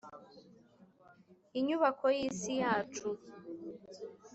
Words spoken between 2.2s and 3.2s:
si yacu